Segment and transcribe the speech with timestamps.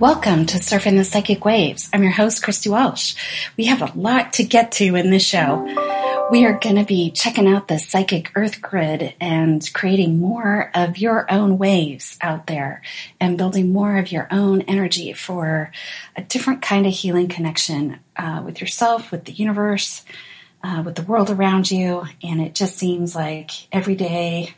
[0.00, 1.90] Welcome to Surfing the Psychic Waves.
[1.92, 3.14] I'm your host, Christy Walsh.
[3.58, 5.62] We have a lot to get to in this show.
[6.30, 10.96] We are going to be checking out the psychic earth grid and creating more of
[10.96, 12.80] your own waves out there
[13.20, 15.70] and building more of your own energy for
[16.16, 20.02] a different kind of healing connection uh, with yourself, with the universe,
[20.64, 22.06] uh, with the world around you.
[22.22, 24.54] And it just seems like every day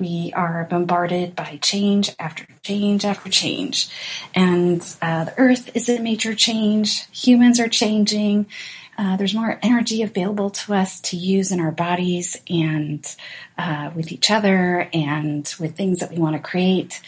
[0.00, 3.88] we are bombarded by change after change after change.
[4.34, 7.06] And uh, the earth is a major change.
[7.12, 8.46] Humans are changing.
[9.00, 13.16] Uh, there's more energy available to us to use in our bodies and
[13.56, 17.00] uh, with each other and with things that we want to create.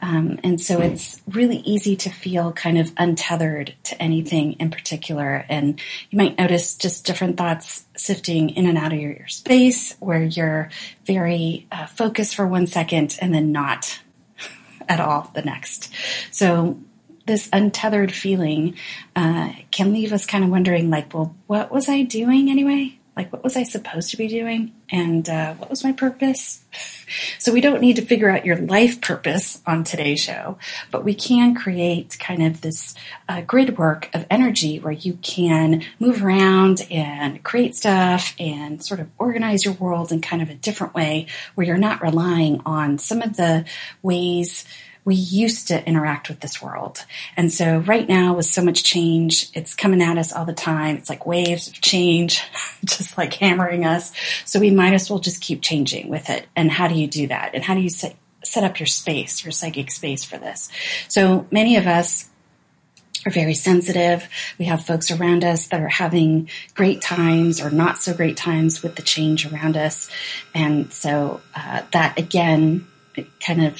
[0.00, 5.44] Um, and so it's really easy to feel kind of untethered to anything in particular.
[5.48, 9.96] And you might notice just different thoughts sifting in and out of your, your space
[9.98, 10.70] where you're
[11.04, 13.98] very uh, focused for one second and then not
[14.88, 15.92] at all the next.
[16.30, 16.78] So
[17.30, 18.74] this untethered feeling
[19.14, 22.98] uh, can leave us kind of wondering, like, well, what was I doing anyway?
[23.16, 24.72] Like, what was I supposed to be doing?
[24.90, 26.64] And uh, what was my purpose?
[27.40, 30.58] So, we don't need to figure out your life purpose on today's show,
[30.92, 32.94] but we can create kind of this
[33.28, 39.00] uh, grid work of energy where you can move around and create stuff and sort
[39.00, 42.98] of organize your world in kind of a different way where you're not relying on
[42.98, 43.64] some of the
[44.02, 44.64] ways
[45.04, 47.04] we used to interact with this world.
[47.36, 50.96] And so right now with so much change, it's coming at us all the time.
[50.96, 52.42] It's like waves of change,
[52.84, 54.12] just like hammering us.
[54.44, 56.46] So we might as well just keep changing with it.
[56.54, 57.54] And how do you do that?
[57.54, 60.68] And how do you set, set up your space, your psychic space for this?
[61.08, 62.28] So many of us
[63.26, 64.26] are very sensitive.
[64.58, 68.82] We have folks around us that are having great times or not so great times
[68.82, 70.10] with the change around us.
[70.54, 72.86] And so uh, that again,
[73.44, 73.78] kind of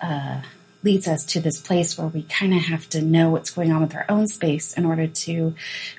[0.00, 0.42] uh,
[0.82, 3.82] leads us to this place where we kind of have to know what's going on
[3.82, 5.54] with our own space in order to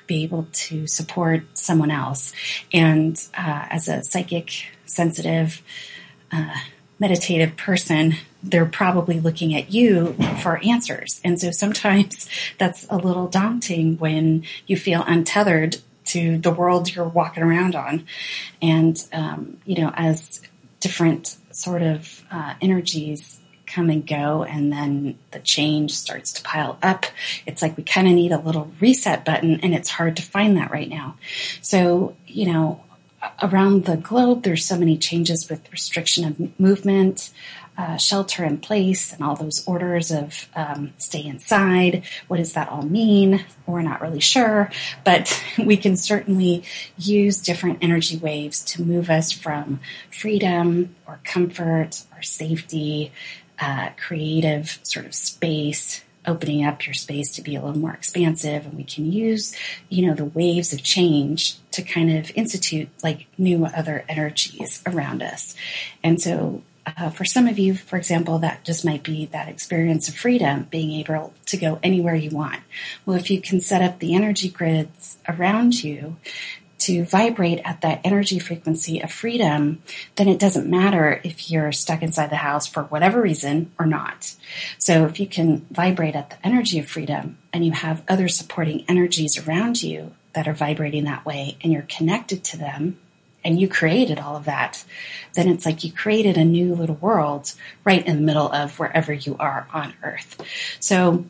[0.06, 2.32] be able to support someone else.
[2.72, 5.62] And uh, as a psychic, sensitive,
[6.32, 6.54] uh,
[6.98, 11.20] meditative person, they're probably looking at you for answers.
[11.24, 12.28] And so sometimes
[12.58, 18.06] that's a little daunting when you feel untethered to the world you're walking around on.
[18.60, 20.40] And, um, you know, as
[20.80, 23.39] different sort of uh, energies
[23.72, 27.06] come and go and then the change starts to pile up.
[27.46, 30.56] It's like we kind of need a little reset button and it's hard to find
[30.56, 31.16] that right now.
[31.60, 32.82] So, you know,
[33.42, 37.30] around the globe, there's so many changes with restriction of movement,
[37.76, 42.02] uh, shelter in place, and all those orders of um, stay inside.
[42.28, 43.44] What does that all mean?
[43.66, 44.70] We're not really sure,
[45.04, 46.64] but we can certainly
[46.98, 49.80] use different energy waves to move us from
[50.10, 53.12] freedom or comfort or safety
[53.60, 58.66] uh, creative sort of space opening up your space to be a little more expansive
[58.66, 59.56] and we can use
[59.88, 65.22] you know the waves of change to kind of institute like new other energies around
[65.22, 65.54] us
[66.02, 66.62] and so
[66.96, 70.66] uh, for some of you, for example, that just might be that experience of freedom,
[70.70, 72.60] being able to go anywhere you want.
[73.04, 76.16] Well, if you can set up the energy grids around you
[76.90, 79.80] to vibrate at that energy frequency of freedom,
[80.16, 84.34] then it doesn't matter if you're stuck inside the house for whatever reason or not.
[84.78, 88.84] So if you can vibrate at the energy of freedom and you have other supporting
[88.88, 92.98] energies around you that are vibrating that way and you're connected to them
[93.44, 94.84] and you created all of that,
[95.34, 97.54] then it's like you created a new little world
[97.84, 100.42] right in the middle of wherever you are on earth.
[100.80, 101.24] So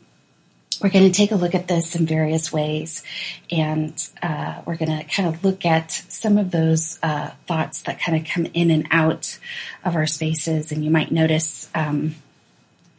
[0.81, 3.03] we're going to take a look at this in various ways,
[3.51, 7.99] and uh, we're going to kind of look at some of those uh, thoughts that
[7.99, 9.37] kind of come in and out
[9.83, 10.71] of our spaces.
[10.71, 12.15] And you might notice um,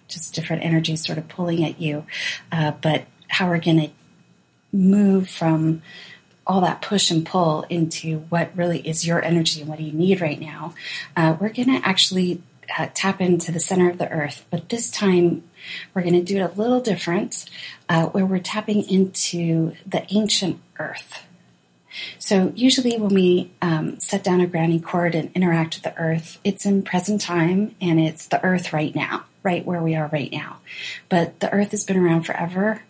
[0.08, 2.06] just different energies sort of pulling at you,
[2.52, 3.90] uh, but how we're going to
[4.73, 5.82] move from
[6.46, 9.93] all that push and pull into what really is your energy and what do you
[9.93, 10.75] need right now.
[11.17, 12.43] Uh, we're going to actually
[12.79, 15.44] uh, tap into the center of the earth, but this time
[15.94, 17.49] we're going to do it a little different,
[17.88, 21.23] uh, where we're tapping into the ancient earth.
[22.19, 26.38] So usually when we um, set down a grounding cord and interact with the earth,
[26.43, 30.32] it's in present time and it's the earth right now, right where we are right
[30.32, 30.59] now.
[31.09, 32.82] But the earth has been around forever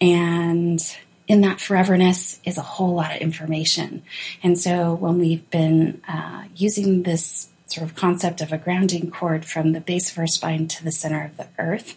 [0.00, 0.80] and
[1.28, 4.02] in that foreverness is a whole lot of information.
[4.42, 9.44] And so when we've been uh, using this sort of concept of a grounding cord
[9.44, 11.94] from the base of our spine to the center of the earth,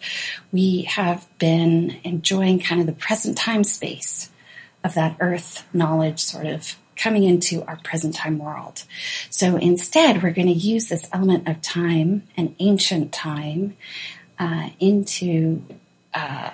[0.52, 4.30] we have been enjoying kind of the present time space
[4.82, 8.84] of that earth knowledge sort of coming into our present time world.
[9.30, 13.76] So instead, we're going to use this element of time and ancient time
[14.38, 15.62] uh, into
[16.14, 16.50] uh,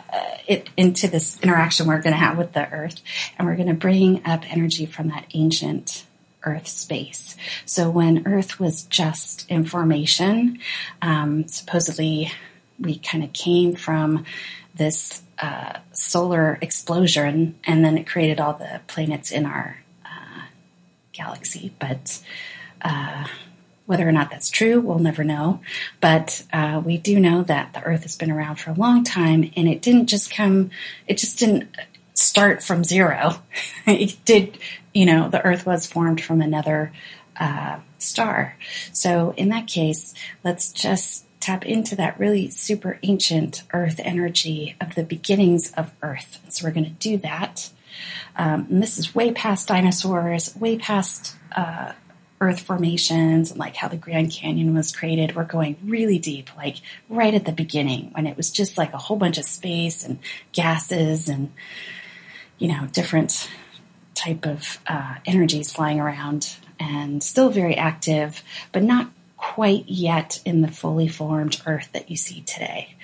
[0.49, 3.01] it into this interaction we're going to have with the earth,
[3.39, 6.05] and we're going to bring up energy from that ancient
[6.45, 7.37] earth space.
[7.65, 10.59] So when earth was just information,
[11.01, 12.33] um, supposedly
[12.79, 14.25] we kind of came from
[14.75, 20.43] this uh, solar explosion and then it created all the planets in our uh,
[21.13, 21.73] galaxy.
[21.79, 22.23] But
[22.81, 23.27] uh,
[23.87, 25.61] whether or not that's true, we'll never know.
[26.01, 29.51] But uh, we do know that the Earth has been around for a long time,
[29.57, 30.71] and it didn't just come.
[31.07, 31.69] It just didn't
[32.15, 33.35] start from zero.
[33.87, 34.59] it did.
[34.95, 36.93] You know, the Earth was formed from another
[37.39, 38.57] uh, star.
[38.93, 40.15] So in that case,
[40.45, 46.41] let's just tap into that really super ancient Earth energy of the beginnings of Earth.
[46.49, 47.71] So we're going to do that.
[48.37, 51.93] Um, and this is way past dinosaurs, way past uh,
[52.41, 55.37] earth formations and like how the Grand Canyon was created.
[55.37, 56.77] We're going really deep, like
[57.09, 60.19] right at the beginning when it was just like a whole bunch of space and
[60.53, 61.53] gases and,
[62.63, 63.51] you know, different
[64.15, 70.63] type of uh, energies flying around and still very active, but not quite yet in
[70.63, 72.95] the fully formed earth that you see today.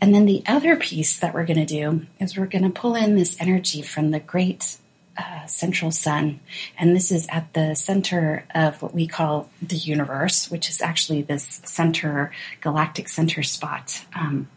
[0.00, 2.96] And then the other piece that we're going to do is we're going to pull
[2.96, 4.78] in this energy from the great
[5.16, 6.40] uh, central sun.
[6.76, 11.22] And this is at the center of what we call the universe, which is actually
[11.22, 14.48] this center, galactic center spot um,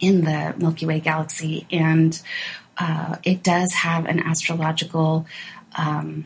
[0.00, 1.66] in the Milky Way galaxy.
[1.70, 2.20] And
[2.78, 5.26] uh, it does have an astrological
[5.76, 6.24] um,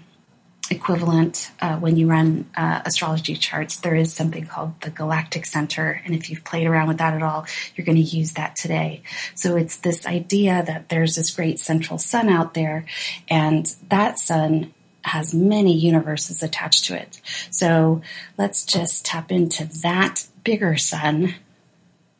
[0.70, 3.76] equivalent uh, when you run uh, astrology charts.
[3.76, 7.22] There is something called the galactic center, and if you've played around with that at
[7.22, 9.02] all, you're going to use that today.
[9.34, 12.84] So it's this idea that there's this great central sun out there,
[13.28, 14.72] and that sun
[15.02, 17.20] has many universes attached to it.
[17.50, 18.02] So
[18.36, 21.34] let's just tap into that bigger sun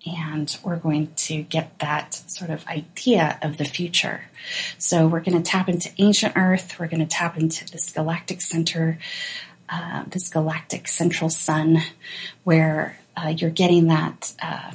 [0.07, 4.23] and we're going to get that sort of idea of the future.
[4.79, 6.79] So we're going to tap into ancient Earth.
[6.79, 8.99] We're going to tap into this galactic center,
[9.69, 11.83] uh, this galactic central sun,
[12.45, 14.35] where uh, you're getting that.
[14.41, 14.73] Uh,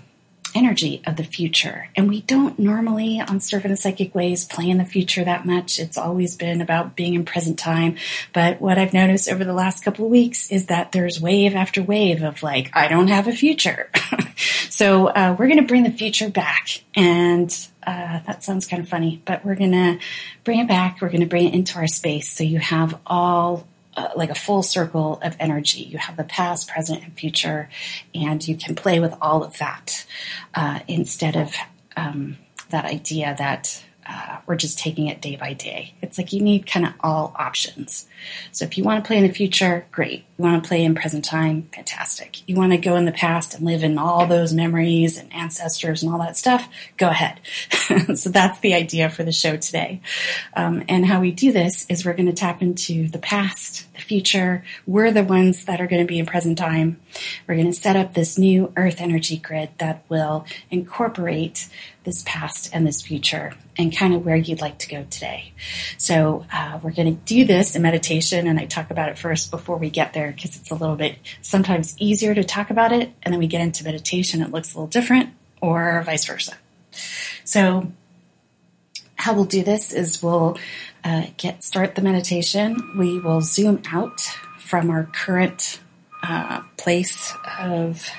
[0.54, 1.90] energy of the future.
[1.96, 5.80] And we don't normally on Surfing the Psychic Waves play in the future that much.
[5.80, 7.98] It's always been about being in present time.
[8.34, 11.82] But what I've noticed over the last couple of weeks is that there's wave after
[11.82, 13.90] wave of like, I don't have a future.
[14.70, 16.82] so uh, we're going to bring the future back.
[16.96, 17.50] And
[17.86, 20.00] uh, that sounds kind of funny, but we're going to
[20.44, 21.02] bring it back.
[21.02, 22.30] We're going to bring it into our space.
[22.32, 25.82] So you have all uh, like a full circle of energy.
[25.82, 27.70] You have the past, present, and future,
[28.16, 30.06] and you can play with all of that
[30.56, 31.54] uh, instead of
[31.98, 32.38] um,
[32.70, 35.94] that idea that uh, we're just taking it day by day.
[36.02, 38.08] It's like you need kind of all options.
[38.52, 40.26] So if you want to play in the future, great.
[40.38, 42.48] You want to play in present time, fantastic.
[42.50, 46.02] You want to go in the past and live in all those memories and ancestors
[46.02, 46.68] and all that stuff,
[46.98, 47.40] go ahead.
[48.18, 50.02] so that's the idea for the show today.
[50.56, 54.02] Um, and how we do this is we're going to tap into the past, the
[54.02, 54.64] future.
[54.88, 57.00] We're the ones that are going to be in present time.
[57.48, 61.68] We're going to set up this new earth energy grid that will incorporate
[62.04, 65.54] this past and this future and kind of where you'd like to go today.
[65.98, 69.52] So uh, we're going to do this in meditation, and I talk about it first
[69.52, 73.12] before we get there because it's a little bit sometimes easier to talk about it,
[73.24, 75.30] and then we get into meditation, it looks a little different,
[75.62, 76.56] or vice versa.
[77.44, 77.92] So
[79.16, 80.58] how we'll do this is we'll
[81.04, 82.98] uh, get start the meditation.
[82.98, 84.20] We will zoom out
[84.60, 85.80] from our current
[86.24, 88.10] uh, place of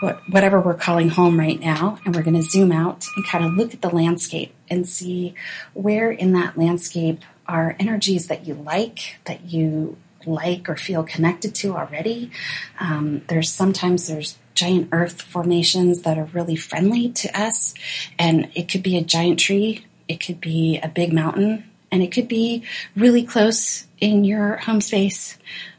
[0.00, 3.44] what, whatever we're calling home right now, and we're going to zoom out and kind
[3.44, 5.34] of look at the landscape and see
[5.74, 11.54] where in that landscape are energies that you like, that you like or feel connected
[11.54, 12.30] to already.
[12.78, 17.74] Um, there's sometimes there's giant earth formations that are really friendly to us,
[18.18, 22.12] and it could be a giant tree, it could be a big mountain, and it
[22.12, 22.64] could be
[22.96, 25.38] really close in your home space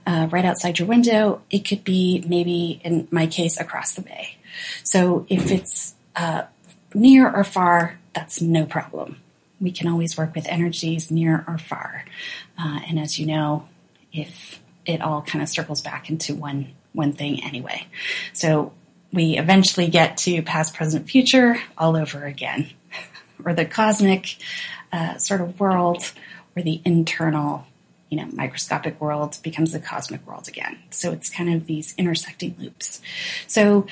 [0.10, 1.42] uh, right outside your window.
[1.52, 4.38] It could be maybe, in my case, across the bay.
[4.84, 6.44] So if it's uh,
[6.96, 9.18] near or far, that's no problem.
[9.62, 12.06] We can always work with energies near or far.
[12.58, 13.68] Uh, and as you know,
[14.12, 17.86] if it all kind of circles back into one one thing anyway.
[18.34, 18.74] So
[19.14, 22.72] we eventually get to past, present, future all over again,
[23.46, 24.38] or the cosmic
[24.92, 26.12] uh, sort of world
[26.56, 27.68] or the internal,
[28.10, 30.80] you know, microscopic world becomes the cosmic world again.
[30.90, 33.02] So it's kind of these intersecting loops.
[33.48, 33.86] So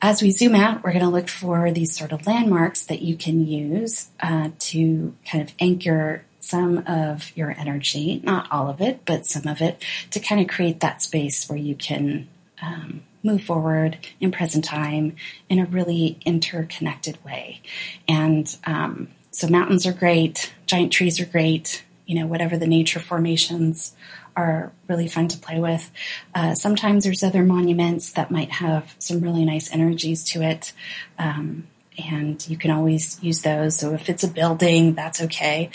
[0.00, 3.16] as we zoom out, we're going to look for these sort of landmarks that you
[3.16, 9.00] can use uh, to kind of anchor some of your energy, not all of it,
[9.04, 12.28] but some of it, to kind of create that space where you can
[12.62, 15.16] um, move forward in present time
[15.48, 17.60] in a really interconnected way.
[18.06, 22.98] And um, so mountains are great, giant trees are great, you know, whatever the nature
[22.98, 23.94] formations
[24.34, 25.90] are really fun to play with.
[26.34, 30.72] Uh, sometimes there's other monuments that might have some really nice energies to it.
[31.18, 31.66] Um,
[31.98, 33.76] and you can always use those.
[33.76, 35.68] So if it's a building, that's okay.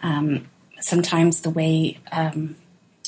[0.00, 0.46] Um,
[0.78, 2.54] sometimes the way um,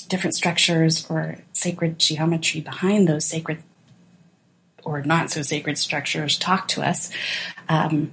[0.08, 3.62] different structures or sacred geometry behind those sacred
[4.82, 7.12] or not so sacred structures talk to us
[7.68, 8.10] um,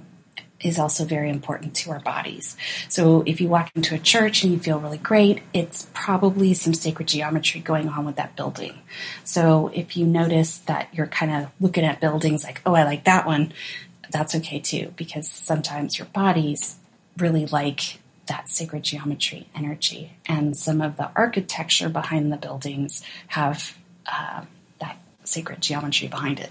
[0.62, 2.56] is also very important to our bodies.
[2.88, 6.74] So if you walk into a church and you feel really great, it's probably some
[6.74, 8.78] sacred geometry going on with that building.
[9.24, 13.04] So if you notice that you're kind of looking at buildings like, oh, I like
[13.04, 13.52] that one,
[14.10, 16.76] that's okay too, because sometimes your bodies
[17.16, 20.12] really like that sacred geometry energy.
[20.26, 23.76] And some of the architecture behind the buildings have
[24.06, 24.44] uh,
[24.78, 26.50] that sacred geometry behind it.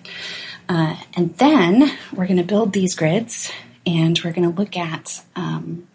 [0.68, 3.52] Uh, and then we're going to build these grids
[3.90, 5.88] and we're going to look at um,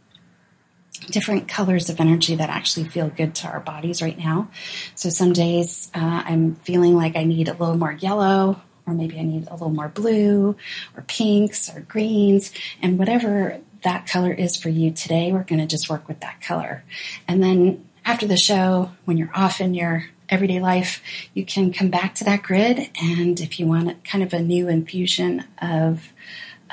[1.06, 4.48] different colors of energy that actually feel good to our bodies right now.
[4.96, 9.16] So some days uh, I'm feeling like I need a little more yellow, or maybe
[9.18, 10.56] I need a little more blue,
[10.96, 15.66] or pinks, or greens, and whatever that color is for you today, we're going to
[15.66, 16.82] just work with that color.
[17.28, 21.00] And then after the show, when you're off in your everyday life,
[21.32, 22.90] you can come back to that grid.
[23.00, 26.12] And if you want kind of a new infusion of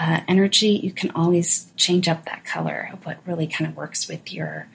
[0.01, 4.08] uh, energy, you can always change up that color of what really kind of works
[4.08, 4.67] with your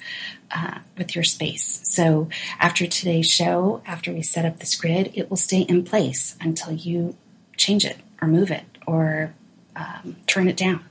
[0.54, 1.80] uh, with your space.
[1.82, 2.28] So
[2.60, 6.72] after today's show, after we set up this grid, it will stay in place until
[6.72, 7.16] you
[7.56, 9.34] change it or move it or
[9.74, 10.84] um, turn it down.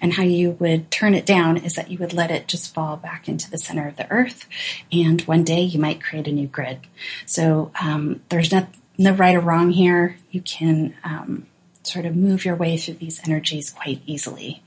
[0.00, 2.96] And how you would turn it down is that you would let it just fall
[2.96, 4.46] back into the center of the earth,
[4.92, 6.78] and one day you might create a new grid.
[7.26, 10.18] So um, there's no, no right or wrong here.
[10.30, 11.46] You can um,
[11.82, 14.62] sort of move your way through these energies quite easily.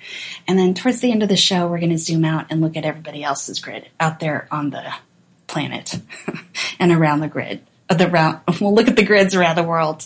[0.47, 2.75] And then towards the end of the show, we're going to zoom out and look
[2.75, 4.93] at everybody else's grid out there on the
[5.47, 5.99] planet
[6.79, 7.61] and around the grid.
[7.89, 10.05] Uh, the round, we'll look at the grids around the world.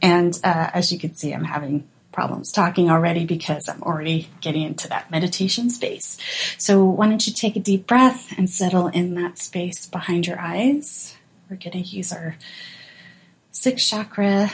[0.00, 4.62] And uh, as you can see, I'm having problems talking already because I'm already getting
[4.62, 6.18] into that meditation space.
[6.56, 10.40] So why don't you take a deep breath and settle in that space behind your
[10.40, 11.14] eyes.
[11.50, 12.36] We're going to use our
[13.50, 14.50] sixth chakra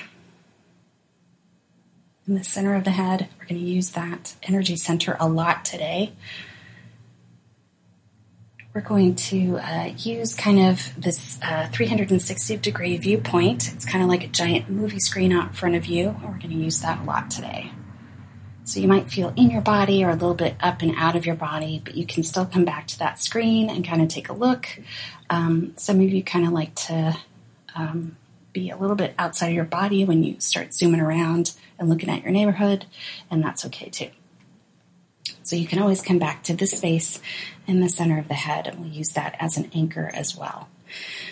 [2.26, 3.28] in the center of the head.
[3.38, 6.12] We're going to use that energy center a lot today.
[8.74, 13.70] We're going to uh, use kind of this uh, 360 degree viewpoint.
[13.74, 16.16] It's kind of like a giant movie screen out in front of you.
[16.22, 17.72] We're going to use that a lot today.
[18.64, 21.26] So you might feel in your body or a little bit up and out of
[21.26, 24.28] your body, but you can still come back to that screen and kind of take
[24.28, 24.66] a look.
[25.28, 27.18] Um, some of you kind of like to
[27.74, 28.16] um,
[28.52, 32.10] be a little bit outside of your body when you start zooming around and looking
[32.10, 32.86] at your neighborhood,
[33.30, 34.10] and that's okay too.
[35.42, 37.20] So you can always come back to this space
[37.66, 40.68] in the center of the head, and we'll use that as an anchor as well.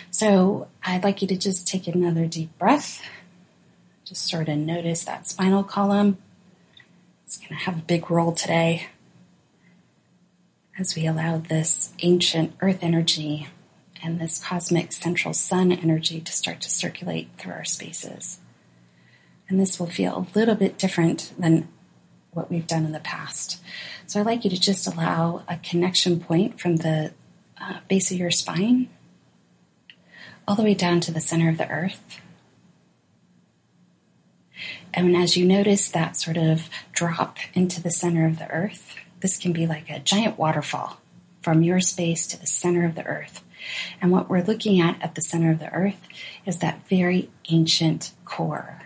[0.09, 3.01] So I'd like you to just take another deep breath.
[4.03, 6.17] Just sort of notice that spinal column.
[7.25, 8.87] It's going to have a big role today
[10.77, 13.47] as we allow this ancient earth energy
[14.03, 18.39] and this cosmic central sun energy to start to circulate through our spaces.
[19.47, 21.67] And this will feel a little bit different than
[22.31, 23.61] what we've done in the past.
[24.07, 27.13] So I'd like you to just allow a connection point from the
[27.59, 28.89] uh, base of your spine
[30.47, 32.19] all the way down to the center of the earth.
[34.93, 39.37] And as you notice that sort of drop into the center of the earth, this
[39.37, 40.99] can be like a giant waterfall
[41.41, 43.43] from your space to the center of the earth.
[44.01, 46.07] And what we're looking at at the center of the earth
[46.45, 48.81] is that very ancient core.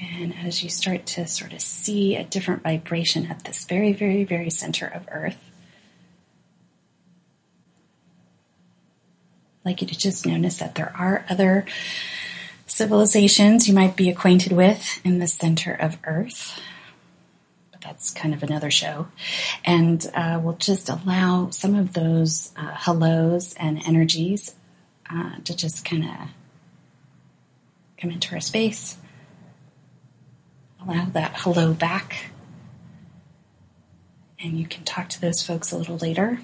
[0.00, 4.24] And as you start to sort of see a different vibration at this very, very,
[4.24, 5.38] very center of earth,
[9.60, 11.64] I'd like you to just notice that there are other
[12.66, 16.60] civilizations you might be acquainted with in the center of earth
[17.82, 19.08] that's kind of another show.
[19.64, 24.54] And uh, we'll just allow some of those uh, hellos and energies
[25.10, 26.28] uh, to just kind of
[27.98, 28.96] come into our space.
[30.84, 32.32] Allow that hello back.
[34.42, 36.40] and you can talk to those folks a little later.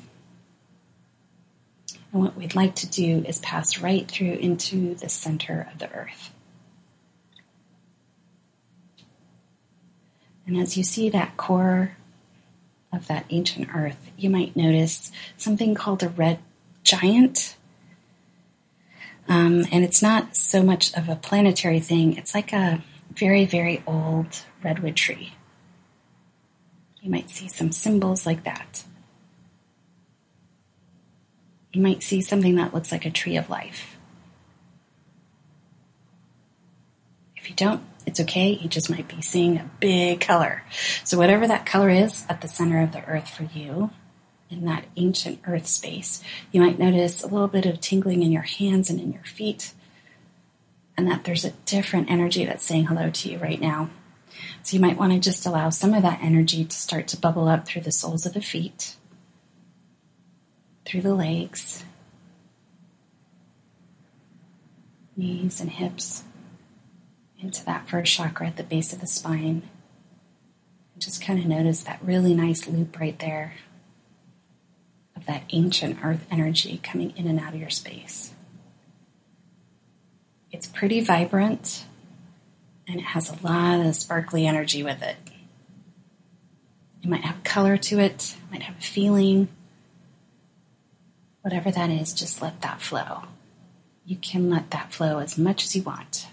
[2.12, 5.90] And what we'd like to do is pass right through into the center of the
[5.92, 6.30] earth.
[10.48, 11.92] And as you see that core
[12.90, 16.38] of that ancient earth, you might notice something called a red
[16.82, 17.54] giant.
[19.28, 22.82] Um, and it's not so much of a planetary thing, it's like a
[23.14, 25.34] very, very old redwood tree.
[27.02, 28.84] You might see some symbols like that.
[31.74, 33.98] You might see something that looks like a tree of life.
[37.36, 38.52] If you don't, it's okay.
[38.52, 40.62] You just might be seeing a big color.
[41.04, 43.90] So, whatever that color is at the center of the earth for you,
[44.48, 48.42] in that ancient earth space, you might notice a little bit of tingling in your
[48.42, 49.74] hands and in your feet,
[50.96, 53.90] and that there's a different energy that's saying hello to you right now.
[54.62, 57.46] So, you might want to just allow some of that energy to start to bubble
[57.46, 58.96] up through the soles of the feet,
[60.86, 61.84] through the legs,
[65.14, 66.24] knees, and hips
[67.40, 69.62] into that first chakra at the base of the spine.
[70.94, 73.54] And just kind of notice that really nice loop right there
[75.16, 78.32] of that ancient earth energy coming in and out of your space.
[80.50, 81.84] It's pretty vibrant
[82.86, 85.16] and it has a lot of sparkly energy with it.
[87.02, 89.48] It might have color to it, might have a feeling.
[91.42, 93.24] Whatever that is, just let that flow.
[94.04, 96.27] You can let that flow as much as you want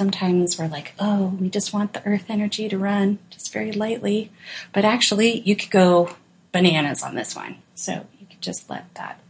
[0.00, 4.32] sometimes we're like, oh, we just want the earth energy to run just very lightly.
[4.72, 6.16] But actually, you could go
[6.52, 7.56] bananas on this one.
[7.74, 9.20] So you could just let that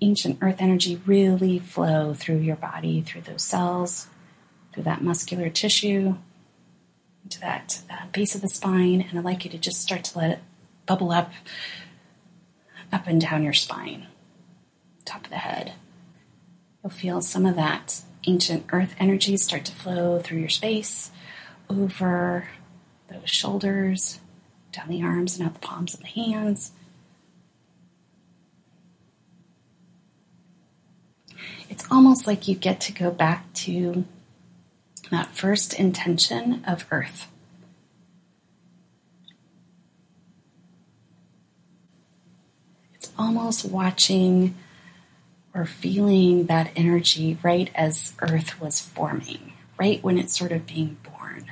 [0.00, 4.08] ancient earth energy really flow through your body, through those cells,
[4.72, 6.16] through that muscular tissue,
[7.22, 9.06] into that uh, base of the spine.
[9.08, 10.38] And I'd like you to just start to let it
[10.86, 11.30] bubble up,
[12.92, 14.08] up and down your spine,
[15.04, 15.74] top of the head.
[16.82, 21.10] You'll feel some of that ancient earth energies start to flow through your space,
[21.68, 22.48] over
[23.08, 24.20] those shoulders,
[24.72, 26.72] down the arms and out the palms of the hands.
[31.68, 34.04] It's almost like you get to go back to
[35.10, 37.28] that first intention of earth.
[42.94, 44.54] It's almost watching
[45.54, 50.96] or feeling that energy right as Earth was forming, right when it's sort of being
[51.02, 51.50] born.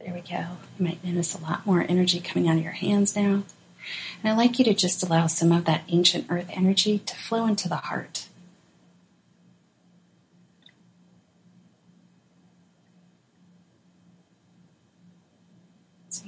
[0.00, 0.46] There we go.
[0.78, 3.42] You might notice a lot more energy coming out of your hands now.
[4.22, 7.46] And I'd like you to just allow some of that ancient earth energy to flow
[7.46, 8.28] into the heart.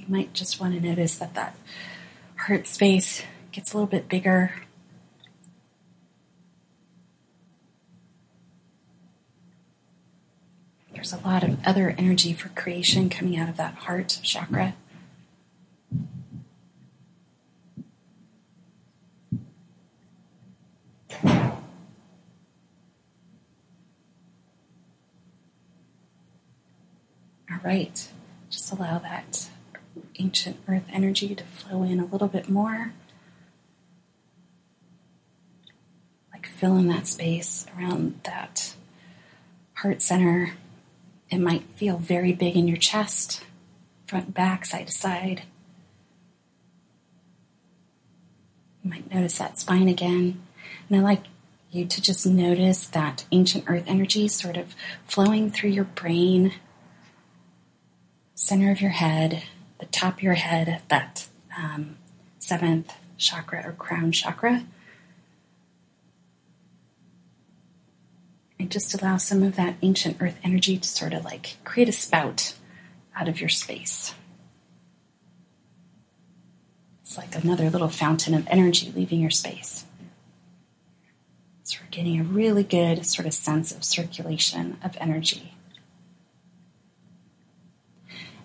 [0.11, 1.55] might just want to notice that that
[2.35, 4.53] heart space gets a little bit bigger.
[10.93, 14.75] There's a lot of other energy for creation coming out of that heart chakra.
[21.23, 21.61] All
[27.63, 28.09] right,
[28.49, 29.47] just allow that
[30.19, 32.93] ancient earth energy to flow in a little bit more.
[36.31, 38.75] Like fill in that space around that
[39.75, 40.53] heart center.
[41.29, 43.43] It might feel very big in your chest,
[44.05, 45.43] front, back, side to side.
[48.83, 50.41] You might notice that spine again.
[50.89, 51.23] And I like
[51.71, 54.75] you to just notice that ancient earth energy sort of
[55.07, 56.53] flowing through your brain,
[58.35, 59.43] center of your head,
[59.81, 61.97] the top of your head, that um,
[62.39, 64.63] seventh chakra or crown chakra.
[68.57, 71.91] And just allow some of that ancient earth energy to sort of like create a
[71.91, 72.53] spout
[73.15, 74.13] out of your space.
[77.01, 79.83] It's like another little fountain of energy leaving your space.
[81.63, 85.55] So we're getting a really good sort of sense of circulation of energy.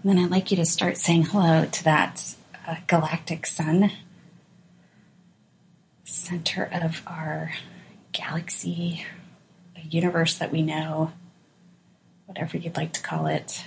[0.03, 3.91] And then I'd like you to start saying hello to that uh, galactic sun,
[6.05, 7.53] center of our
[8.13, 9.05] galaxy,
[9.75, 11.13] the universe that we know,
[12.27, 13.65] whatever you'd like to call it,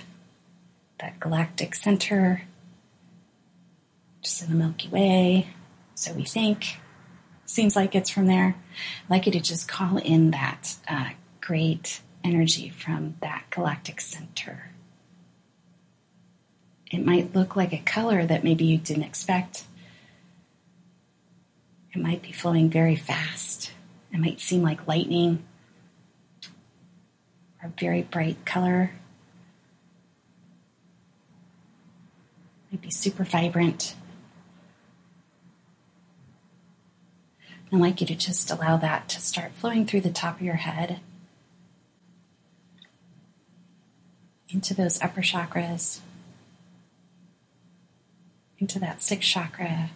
[0.98, 2.42] that galactic center,
[4.22, 5.48] just in the Milky Way.
[5.94, 6.78] So we think.
[7.44, 8.54] Seems like it's from there.
[9.04, 14.70] I'd like you to just call in that uh, great energy from that galactic center.
[16.90, 19.64] It might look like a color that maybe you didn't expect.
[21.92, 23.72] It might be flowing very fast.
[24.12, 25.44] It might seem like lightning
[27.62, 28.92] or a very bright color.
[32.66, 33.94] It might be super vibrant.
[37.72, 40.56] I'd like you to just allow that to start flowing through the top of your
[40.56, 40.98] head
[44.48, 46.00] into those upper chakras,
[48.60, 49.90] into that sixth chakra,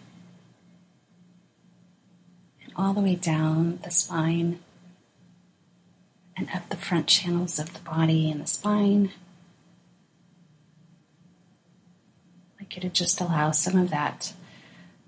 [2.63, 4.59] and all the way down the spine
[6.35, 9.11] and up the front channels of the body and the spine.
[12.59, 14.33] Like you just allow some of that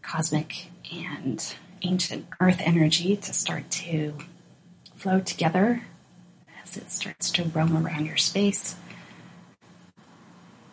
[0.02, 4.14] cosmic and ancient earth energy to start to
[4.96, 5.84] flow together
[6.64, 8.76] as it starts to roam around your space.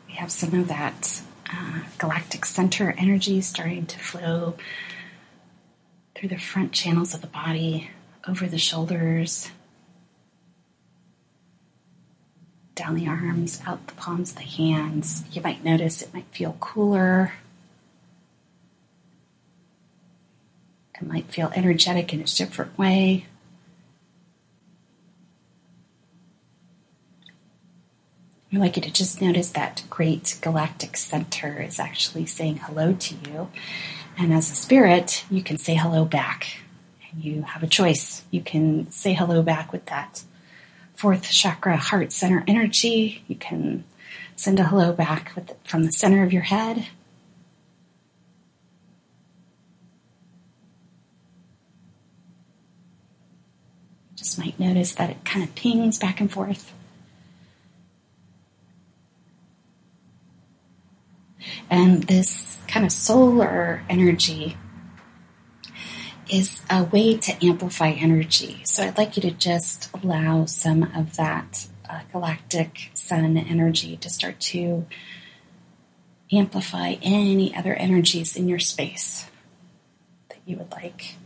[0.07, 1.23] We have some of that
[1.55, 4.55] uh, galactic center energy starting to flow
[6.15, 7.91] through the front channels of the body,
[8.27, 9.51] over the shoulders,
[12.75, 15.25] down the arms, out the palms of the hands.
[15.31, 17.33] You might notice it might feel cooler
[21.01, 23.27] It might feel energetic in a different way.
[28.55, 33.15] I'd like you to just notice that great galactic center is actually saying hello to
[33.29, 33.51] you.
[34.17, 36.59] And as a spirit, you can say hello back.
[37.11, 38.23] And you have a choice.
[38.31, 40.23] You can say hello back with that
[40.95, 43.25] fourth chakra heart center energy.
[43.27, 43.83] You can
[44.37, 46.87] send a hello back the, from the center of your head.
[54.17, 56.73] just might notice that it kind of pings back and forth.
[61.71, 64.57] And this kind of solar energy
[66.31, 68.61] is a way to amplify energy.
[68.65, 74.09] So I'd like you to just allow some of that uh, galactic sun energy to
[74.09, 74.87] start to
[76.33, 79.27] amplify any other energies in your space
[80.29, 81.17] that you would like.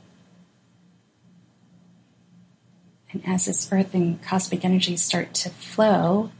[3.12, 6.30] And as this earth and cosmic energy start to flow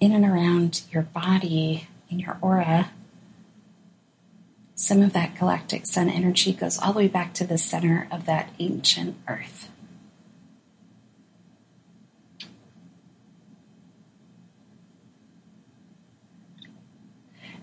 [0.00, 2.90] in and around your body, in your aura,
[4.82, 8.26] some of that galactic sun energy goes all the way back to the center of
[8.26, 9.68] that ancient earth.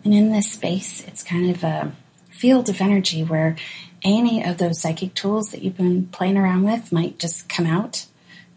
[0.05, 1.91] And in this space, it's kind of a
[2.29, 3.57] field of energy where
[4.01, 8.05] any of those psychic tools that you've been playing around with might just come out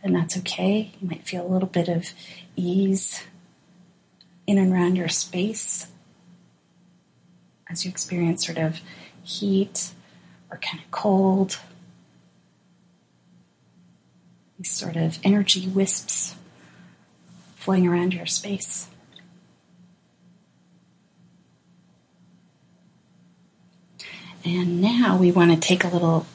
[0.05, 0.93] and that's okay.
[1.01, 2.13] You might feel a little bit of
[2.55, 3.25] ease
[4.47, 5.89] in and around your space
[7.73, 8.81] as you experience sort of
[9.25, 9.91] heat
[10.51, 11.59] or kind of cold.
[14.59, 16.37] These sort of energy wisps
[17.57, 18.89] flowing around your space.
[24.45, 26.27] And now we want to take a little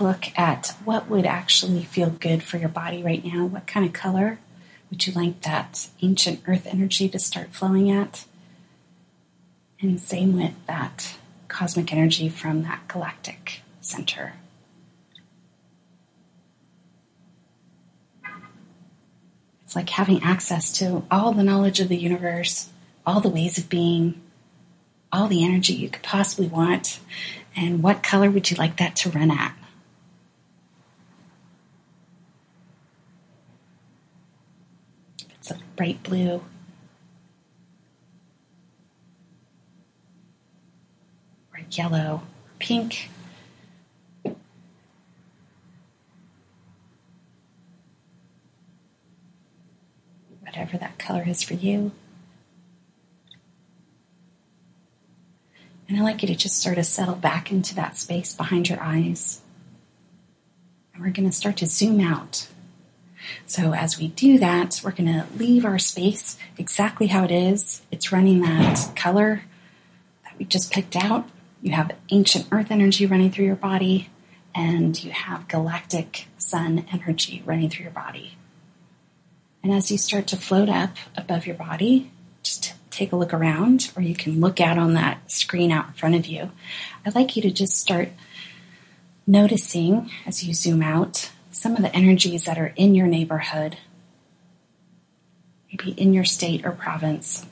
[0.00, 3.44] look at what would actually feel good for your body right now.
[3.44, 4.38] What kind of color
[4.90, 8.24] would you like that ancient earth energy to start flowing at?
[9.80, 11.16] And same with that
[11.48, 14.34] cosmic energy from that galactic center.
[19.64, 22.70] It's like having access to all the knowledge of the universe,
[23.04, 24.20] all the ways of being,
[25.12, 27.00] all the energy you could possibly want.
[27.54, 29.54] And what color would you like that to run at?
[35.34, 36.42] It's a bright blue.
[41.70, 42.22] Yellow,
[42.58, 43.10] pink.
[50.40, 51.92] Whatever that color is for you.
[55.88, 58.80] And I'd like you to just sort of settle back into that space behind your
[58.80, 59.40] eyes.
[60.94, 62.48] And we're going to start to zoom out
[63.46, 67.82] so as we do that, we're going to leave our space exactly how it is.
[67.90, 69.42] It's running that color
[70.24, 71.28] that we just picked out.
[71.62, 74.08] You have ancient earth energy running through your body,
[74.54, 78.36] and you have galactic sun energy running through your body.
[79.62, 82.10] And as you start to float up above your body,
[82.42, 85.92] just take a look around, or you can look out on that screen out in
[85.94, 86.50] front of you.
[87.04, 88.10] I'd like you to just start
[89.26, 93.76] noticing as you zoom out some of the energies that are in your neighborhood,
[95.68, 97.44] maybe in your state or province.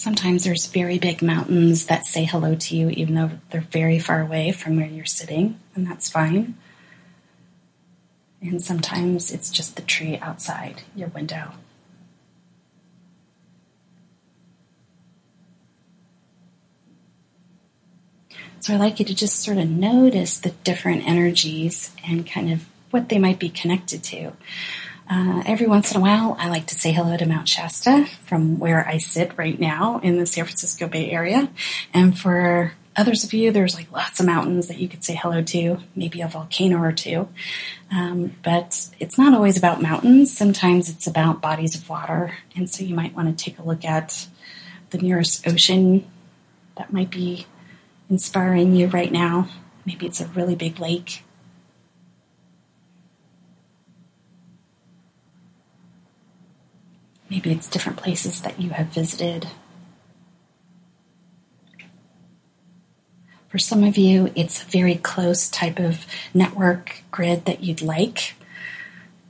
[0.00, 4.22] Sometimes there's very big mountains that say hello to you, even though they're very far
[4.22, 6.54] away from where you're sitting, and that's fine.
[8.40, 11.52] And sometimes it's just the tree outside your window.
[18.60, 22.64] So I'd like you to just sort of notice the different energies and kind of
[22.90, 24.32] what they might be connected to.
[25.10, 28.60] Uh, every once in a while, I like to say hello to Mount Shasta from
[28.60, 31.50] where I sit right now in the San Francisco Bay Area.
[31.92, 35.42] And for others of you, there's like lots of mountains that you could say hello
[35.42, 37.28] to, maybe a volcano or two.
[37.90, 40.32] Um, but it's not always about mountains.
[40.32, 42.36] Sometimes it's about bodies of water.
[42.54, 44.28] And so you might want to take a look at
[44.90, 46.08] the nearest ocean
[46.76, 47.46] that might be
[48.08, 49.48] inspiring you right now.
[49.84, 51.24] Maybe it's a really big lake
[57.30, 59.46] Maybe it's different places that you have visited.
[63.48, 68.34] For some of you, it's a very close type of network grid that you'd like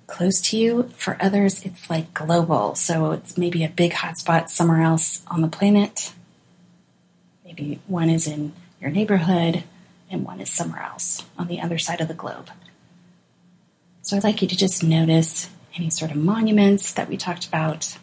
[0.06, 0.90] close to you.
[0.96, 2.74] For others, it's like global.
[2.74, 6.12] So it's maybe a big hotspot somewhere else on the planet.
[7.44, 9.64] Maybe one is in your neighborhood
[10.10, 12.50] and one is somewhere else on the other side of the globe.
[14.02, 17.96] So I'd like you to just notice any sort of monuments that we talked about,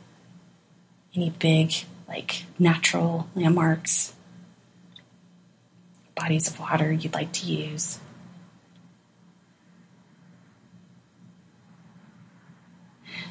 [1.15, 1.73] any big,
[2.08, 4.13] like, natural landmarks,
[6.15, 7.99] bodies of water you'd like to use.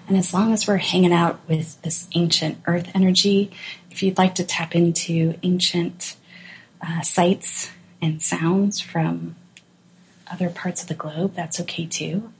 [0.08, 3.50] And as long as we're hanging out with this ancient earth energy,
[3.90, 6.16] if you'd like to tap into ancient
[6.80, 9.34] uh, sights and sounds from
[10.30, 12.30] other parts of the globe, that's okay too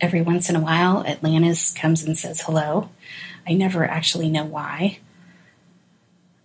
[0.00, 2.88] every once in a while, Atlantis comes and says hello.
[3.46, 4.98] I never actually know why.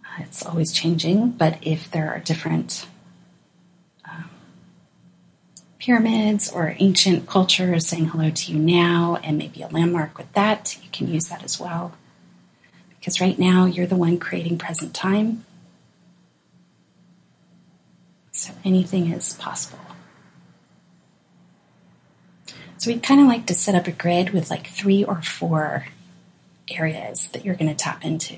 [0.04, 2.88] Uh, it's always changing, but if there are different
[4.10, 4.30] um,
[5.80, 10.78] pyramids or ancient cultures saying hello to you now, and maybe a landmark with that,
[10.84, 11.94] you can use that as well.
[13.00, 15.46] Because right now, you're the one creating present time.
[18.32, 19.85] So anything is possible.
[22.78, 25.88] So we kind of like to set up a grid with like three or four
[26.70, 28.38] areas that you're going to tap into.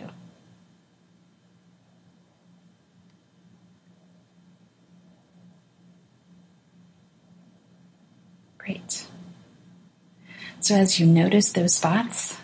[8.57, 9.07] Great.
[10.59, 12.37] So as you notice those spots,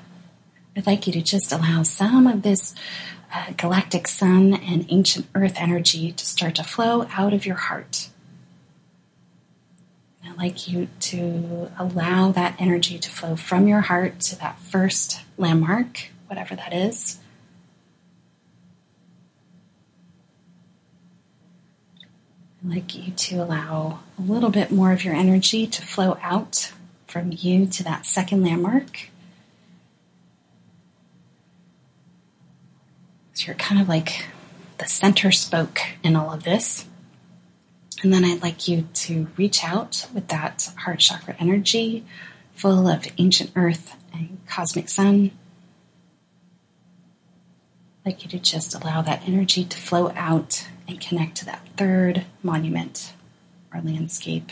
[0.76, 2.74] I'd like you to just allow some of this
[3.34, 8.10] uh, galactic sun and ancient earth energy to start to flow out of your heart.
[10.34, 15.22] I'd like you to allow that energy to flow from your heart to that first
[15.38, 17.20] landmark, whatever that is.
[22.64, 26.74] I'd like you to allow a little bit more of your energy to flow out
[27.06, 29.10] from you to that second landmark.
[33.34, 34.26] So you're kind of like
[34.80, 36.88] the center spoke in all of this.
[38.04, 42.06] And then I'd like you to reach out with that heart chakra energy
[42.54, 45.32] full of ancient earth and cosmic sun.
[48.06, 51.66] I'd like you to just allow that energy to flow out and connect to that
[51.78, 53.14] third monument
[53.74, 54.52] or landscape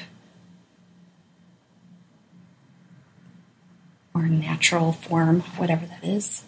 [4.13, 6.45] or natural form, whatever that is.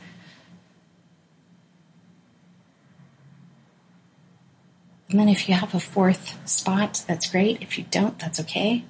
[5.13, 7.61] And then if you have a fourth spot, that's great.
[7.61, 8.83] If you don't, that's okay.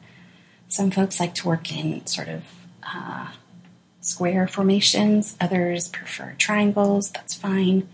[0.70, 2.44] Some folks like to work in sort of
[2.82, 3.28] uh,
[4.00, 7.90] square formations, others prefer triangles, that's fine.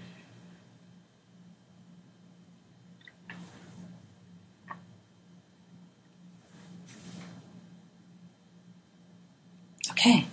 [9.89, 10.27] Okay.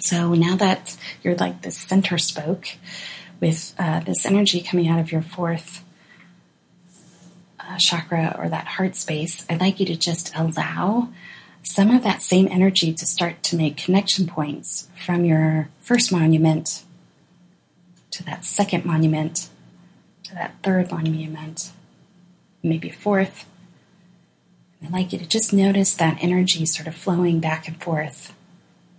[0.00, 2.66] So now that you're like the center spoke
[3.40, 5.83] with uh, this energy coming out of your fourth
[7.68, 11.08] uh, chakra or that heart space, I'd like you to just allow
[11.62, 16.84] some of that same energy to start to make connection points from your first monument
[18.10, 19.48] to that second monument
[20.24, 21.72] to that third monument,
[22.62, 23.46] maybe fourth.
[24.82, 28.34] I'd like you to just notice that energy sort of flowing back and forth.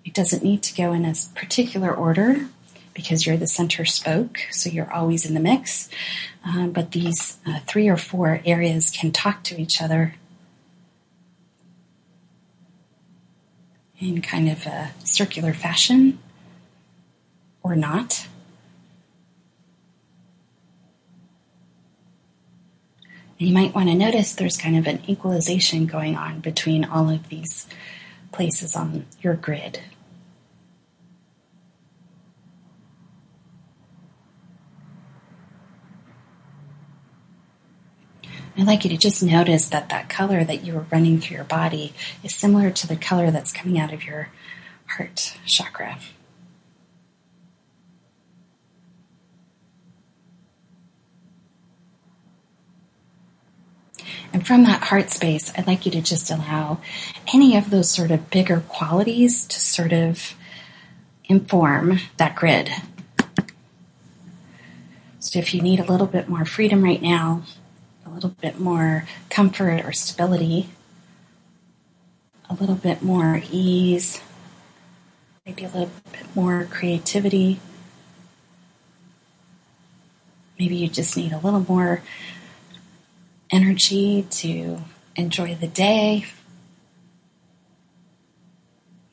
[0.04, 2.48] It doesn't need to go in a particular order
[2.96, 5.90] because you're the center spoke, so you're always in the mix.
[6.44, 10.16] Um, but these uh, three or four areas can talk to each other.
[14.00, 16.20] in kind of a circular fashion
[17.64, 18.28] or not.
[23.40, 27.10] And you might want to notice there's kind of an equalization going on between all
[27.10, 27.68] of these
[28.32, 29.80] places on your grid.
[38.58, 41.46] I'd like you to just notice that that color that you were running through your
[41.46, 44.30] body is similar to the color that's coming out of your
[44.88, 45.98] heart chakra.
[54.32, 56.80] And from that heart space, I'd like you to just allow
[57.34, 60.36] any of those sort of bigger qualities to sort of
[61.26, 62.70] inform that grid.
[65.20, 67.44] So if you need a little bit more freedom right now,
[68.16, 70.70] little bit more comfort or stability,
[72.50, 74.22] a little bit more ease,
[75.46, 77.60] maybe a little bit more creativity.
[80.58, 82.02] Maybe you just need a little more
[83.52, 84.80] energy to
[85.18, 86.26] enjoy the day.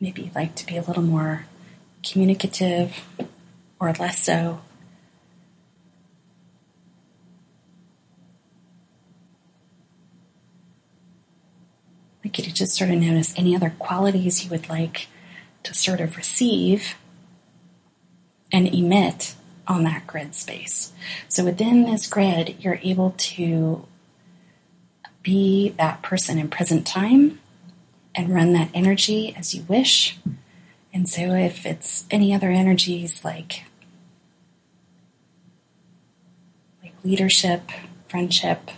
[0.00, 1.46] Maybe you'd like to be a little more
[2.04, 3.04] communicative
[3.80, 4.60] or less so.
[12.38, 15.08] You to just sort of notice any other qualities you would like
[15.62, 16.94] to sort of receive
[18.50, 19.34] and emit
[19.66, 20.92] on that grid space.
[21.28, 23.86] So within this grid, you're able to
[25.22, 27.40] be that person in present time
[28.14, 30.18] and run that energy as you wish.
[30.92, 33.64] And so if it's any other energies like
[36.82, 37.70] like leadership,
[38.08, 38.70] friendship,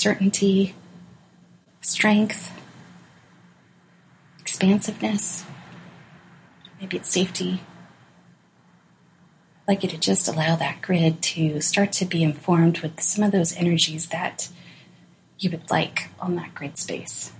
[0.00, 0.74] certainty,
[1.82, 2.50] strength,
[4.40, 5.44] expansiveness,
[6.80, 7.60] maybe it's safety.
[9.60, 13.22] I'd like you to just allow that grid to start to be informed with some
[13.22, 14.48] of those energies that
[15.38, 17.32] you would like on that grid space.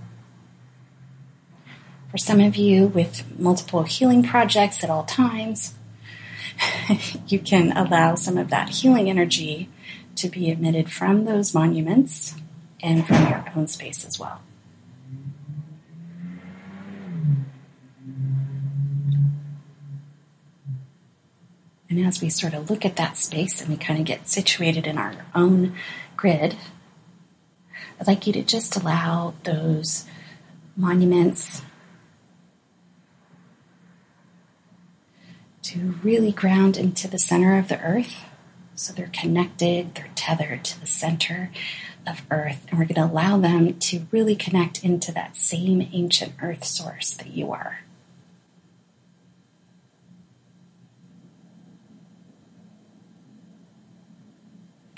[2.11, 5.75] For some of you with multiple healing projects at all times,
[7.27, 9.71] you can allow some of that healing energy
[10.17, 12.35] to be emitted from those monuments
[12.83, 14.41] and from your own space as well.
[21.89, 24.87] And as we sort of look at that space and we kind of get situated
[24.87, 25.75] in our own
[26.17, 26.57] grid,
[28.01, 30.07] I'd like you to just allow those
[30.77, 31.63] monuments
[35.63, 38.25] to really ground into the center of the earth.
[38.77, 41.51] So they're connected, they're tethered to the center
[42.07, 42.67] of earth.
[42.69, 47.11] And we're going to allow them to really connect into that same ancient earth source
[47.15, 47.81] that you are.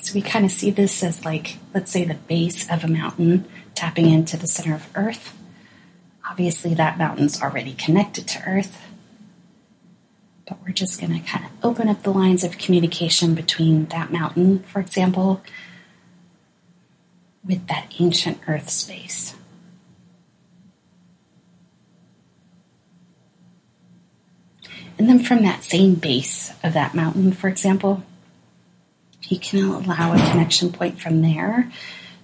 [0.02, 3.46] So we kind of see this as like, let's say, the base of a mountain
[3.74, 5.36] tapping into the center of Earth.
[6.28, 8.80] Obviously, that mountain's already connected to Earth.
[10.46, 14.10] But we're just going to kind of open up the lines of communication between that
[14.10, 15.40] mountain, for example,
[17.44, 19.34] with that ancient Earth space.
[24.98, 28.02] And then from that same base of that mountain, for example,
[29.22, 31.70] you can allow a connection point from there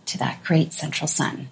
[0.06, 1.48] to that great central sun.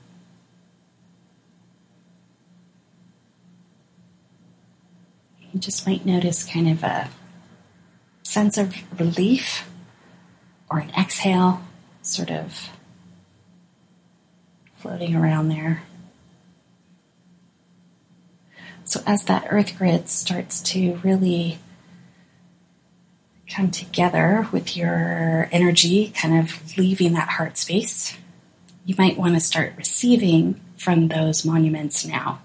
[5.53, 7.09] You just might notice kind of a
[8.23, 9.69] sense of relief
[10.71, 11.63] or an exhale
[12.03, 12.71] sort of
[14.79, 15.83] floating around there.
[18.85, 21.59] So as that earth grid starts to really
[23.49, 28.17] come together with your energy, kind of leaving that heart space,
[28.85, 32.41] you might want to start receiving from those monuments now.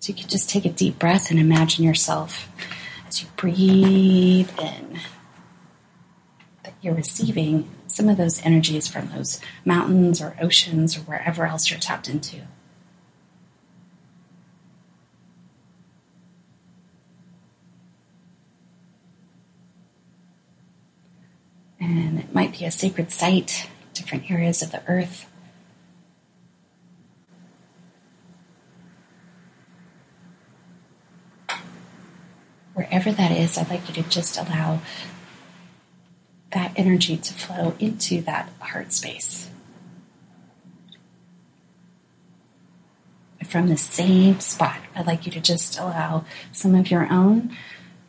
[0.00, 2.48] So you can just take a deep breath and imagine yourself
[3.06, 4.98] as you breathe in
[6.82, 11.80] you're receiving some of those energies from those mountains or oceans or wherever else you're
[11.80, 12.36] tapped into.
[21.80, 25.26] And it might be a sacred site, different areas of the earth.
[32.80, 34.80] wherever that is, I'd like you to just allow
[36.52, 39.48] that energy to flow into that heart space.
[43.44, 47.56] From the same spot, I'd like you to just allow some of your own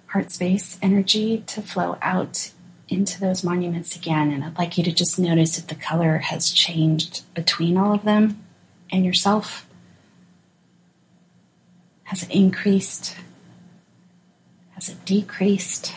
[0.08, 2.52] heart space energy to flow out
[2.90, 4.32] into those monuments again.
[4.32, 8.04] And I'd like you to just notice if the color has changed between all of
[8.04, 8.44] them
[8.92, 9.66] and yourself.
[12.04, 13.16] Has it increased?
[14.72, 15.94] Has it decreased?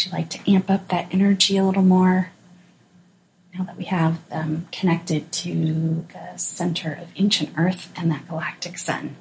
[0.00, 2.30] Would you like to amp up that energy a little more?
[3.52, 8.78] Now that we have them connected to the center of ancient Earth and that galactic
[8.78, 9.16] sun.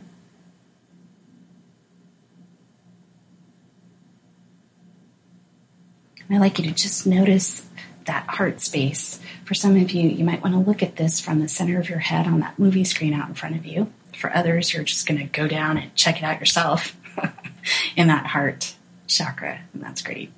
[6.29, 7.67] I'd like you to just notice
[8.05, 9.19] that heart space.
[9.43, 11.89] For some of you, you might want to look at this from the center of
[11.89, 13.91] your head on that movie screen out in front of you.
[14.17, 16.95] For others, you're just going to go down and check it out yourself
[17.97, 18.75] in that heart
[19.07, 20.31] chakra, and that's great.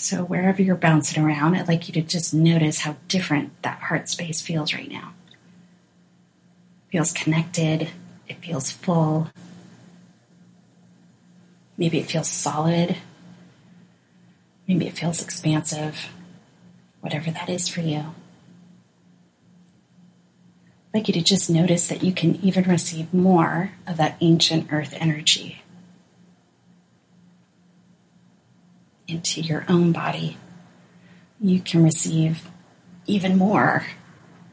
[0.00, 4.08] So, wherever you're bouncing around, I'd like you to just notice how different that heart
[4.08, 5.12] space feels right now.
[6.88, 7.90] It feels connected,
[8.26, 9.28] it feels full.
[11.76, 12.96] Maybe it feels solid,
[14.66, 16.08] Maybe it feels expansive,
[17.00, 17.98] whatever that is for you.
[17.98, 18.14] I'd
[20.94, 24.94] like you to just notice that you can even receive more of that ancient earth
[24.96, 25.59] energy
[29.10, 30.36] into your own body.
[31.40, 32.48] You can receive
[33.06, 33.86] even more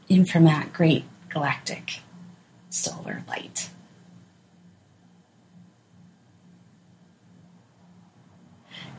[0.09, 1.99] in from that great galactic
[2.69, 3.69] solar light.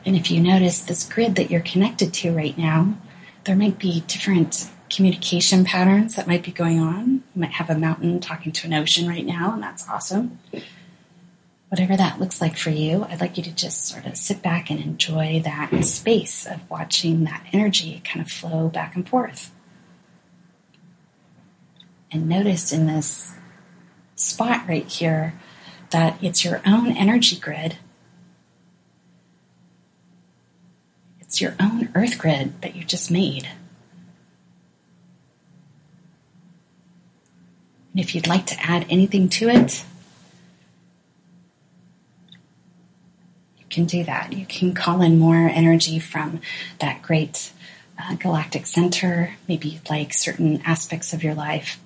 [0.05, 2.97] And if you notice this grid that you're connected to right now,
[3.43, 7.23] there might be different communication patterns that might be going on.
[7.35, 10.39] You might have a mountain talking to an ocean right now, and that's awesome.
[11.69, 14.69] Whatever that looks like for you, I'd like you to just sort of sit back
[14.69, 19.53] and enjoy that space of watching that energy kind of flow back and forth.
[22.11, 23.33] And notice in this
[24.15, 25.39] spot right here
[25.91, 27.77] that it's your own energy grid
[31.29, 33.47] It's your own earth grid that you just made.
[37.91, 39.85] And if you'd like to add anything to it,
[43.69, 44.33] can do that.
[44.33, 46.41] You can call in more energy from
[46.79, 47.51] that great
[47.97, 49.35] uh, galactic center.
[49.47, 51.79] Maybe you'd like certain aspects of your life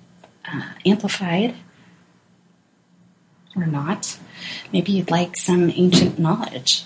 [0.46, 1.54] uh, amplified
[3.56, 4.18] or not.
[4.72, 6.84] Maybe you'd like some ancient knowledge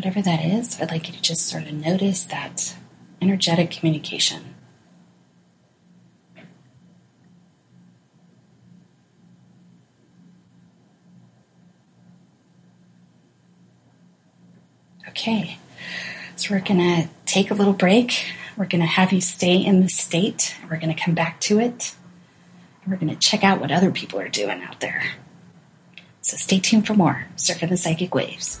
[0.00, 2.74] whatever that is, I'd like you to just sort of notice that
[3.20, 4.49] energetic communication.
[15.10, 15.58] Okay,
[16.36, 18.26] so we're going to take a little break.
[18.56, 20.56] We're going to have you stay in the state.
[20.70, 21.96] We're going to come back to it.
[22.86, 25.02] We're going to check out what other people are doing out there.
[26.22, 28.60] So stay tuned for more Surfing the Psychic Waves.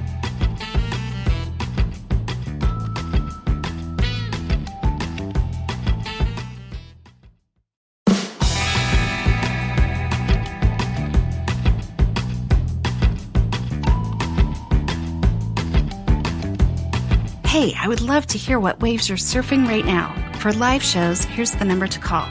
[17.91, 20.15] would love to hear what waves you're surfing right now.
[20.39, 22.25] For live shows, here's the number to call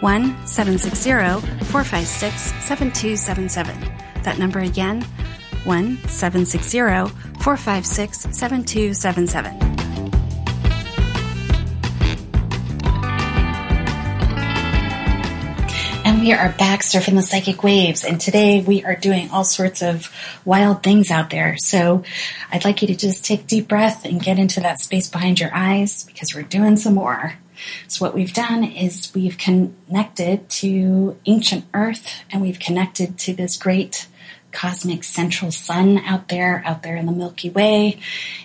[0.00, 1.10] 1 760
[1.64, 4.22] 456 7277.
[4.22, 5.00] That number again
[5.64, 6.78] 1 760
[7.40, 9.67] 456 7277.
[16.28, 20.12] We are back surfing the psychic waves, and today we are doing all sorts of
[20.44, 21.56] wild things out there.
[21.56, 22.02] So
[22.52, 25.48] I'd like you to just take deep breath and get into that space behind your
[25.54, 27.32] eyes because we're doing some more.
[27.86, 33.56] So what we've done is we've connected to ancient Earth and we've connected to this
[33.56, 34.06] great
[34.52, 38.00] cosmic central sun out there, out there in the Milky Way.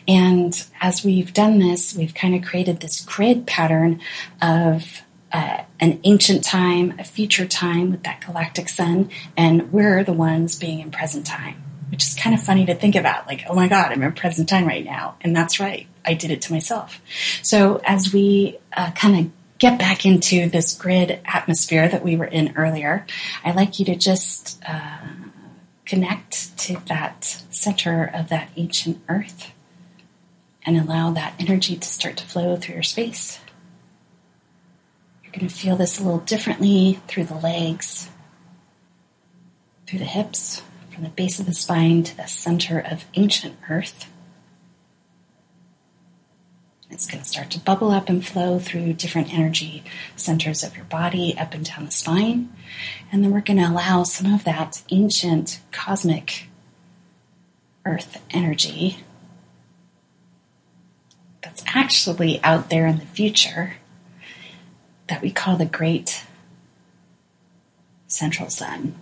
[0.07, 3.99] And as we've done this, we've kind of created this grid pattern
[4.41, 5.01] of
[5.33, 10.57] uh, an ancient time, a future time with that galactic sun, and we're the ones
[10.57, 13.25] being in present time, which is kind of funny to think about.
[13.25, 15.17] Like, oh my God, I'm in present time right now.
[15.21, 15.87] And that's right.
[16.05, 17.01] I did it to myself.
[17.41, 22.25] So as we uh, kind of get back into this grid atmosphere that we were
[22.25, 23.05] in earlier,
[23.43, 24.97] I'd like you to just uh,
[25.85, 29.51] connect to that center of that ancient earth
[30.65, 33.39] and allow that energy to start to flow through your space.
[35.33, 38.07] You're going to feel this a little differently through the legs,
[39.87, 40.61] through the hips,
[40.93, 44.11] from the base of the spine to the center of ancient earth.
[46.91, 49.83] It's going to start to bubble up and flow through different energy
[50.15, 52.53] centers of your body, up and down the spine.
[53.11, 56.47] And then we're going to allow some of that ancient cosmic
[57.87, 58.97] earth energy
[61.41, 63.77] that's actually out there in the future
[65.13, 66.25] that we call the great
[68.07, 68.99] central sun.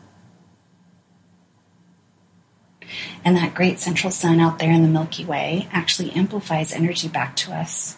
[3.24, 7.38] And that great central sun out there in the Milky Way actually amplifies energy back
[7.38, 7.96] to us,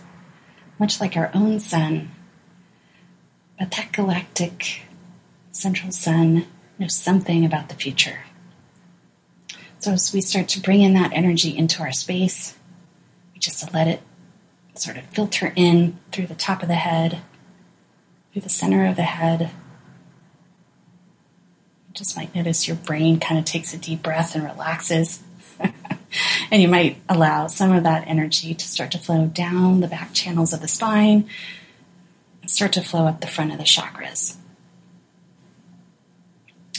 [0.77, 2.11] much like our own sun.
[3.57, 4.83] But that galactic
[5.51, 6.45] central sun
[6.77, 8.19] knows something about the future.
[9.79, 12.55] So as we start to bring in that energy into our space,
[13.33, 14.03] we just let it
[14.75, 17.19] sort of filter in through the top of the head,
[18.33, 19.51] through the center of the head,
[21.87, 25.21] You just might notice your brain kind of takes a deep breath and relaxes.
[26.51, 30.13] and you might allow some of that energy to start to flow down the back
[30.13, 31.29] channels of the spine
[32.41, 34.35] and start to flow up the front of the chakras.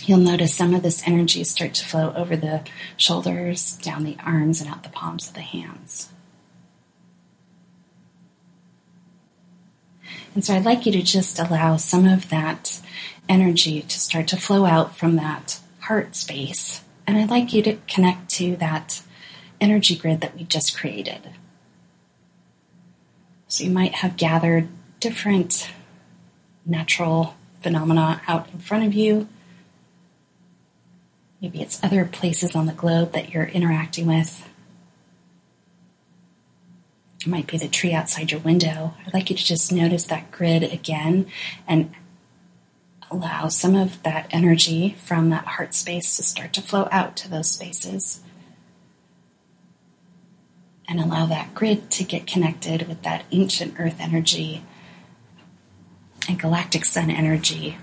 [0.02, 2.62] You'll notice some of this energy start to flow over the
[2.96, 6.10] shoulders, down the arms, and out the palms of the hands.
[10.34, 12.80] And so I'd like you to just allow some of that
[13.28, 16.82] energy to start to flow out from that heart space.
[17.06, 19.02] And I'd like you to connect to that
[19.60, 21.30] energy grid that we just created.
[23.48, 24.68] So you might have gathered
[24.98, 25.68] different
[26.66, 29.28] natural phenomena out in front of you.
[31.40, 34.48] Maybe it's other places on the globe that you're interacting with.
[37.24, 38.92] It might be the tree outside your window.
[39.06, 41.26] I'd like you to just notice that grid again
[41.66, 41.94] and
[43.10, 47.30] allow some of that energy from that heart space to start to flow out to
[47.30, 48.20] those spaces.
[50.86, 54.62] And allow that grid to get connected with that ancient earth energy
[56.28, 57.78] and galactic sun energy.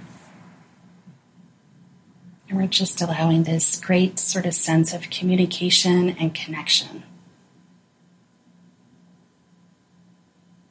[2.47, 7.05] And we're just allowing this great sort of sense of communication and connection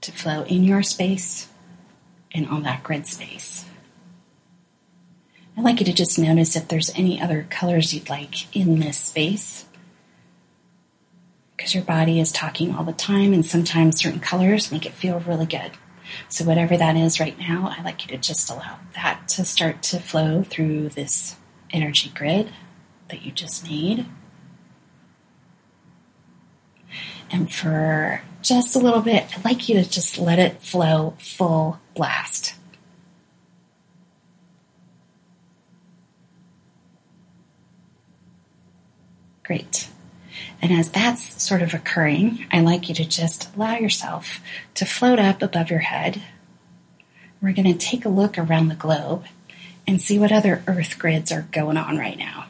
[0.02, 1.48] to flow in your space
[2.32, 3.64] and on that grid space.
[5.56, 8.98] I'd like you to just notice if there's any other colors you'd like in this
[8.98, 9.66] space.
[11.56, 15.20] Because your body is talking all the time, and sometimes certain colors make it feel
[15.20, 15.72] really good.
[16.28, 19.82] So, whatever that is right now, I'd like you to just allow that to start
[19.84, 21.36] to flow through this
[21.72, 22.50] energy grid
[23.08, 24.06] that you just made.
[27.30, 31.80] And for just a little bit, I'd like you to just let it flow full
[31.94, 32.54] blast.
[39.42, 39.88] Great.
[40.62, 44.40] And as that's sort of occurring, I like you to just allow yourself
[44.74, 46.22] to float up above your head.
[47.42, 49.24] We're going to take a look around the globe
[49.86, 52.46] and see what other earth grids are going on right now.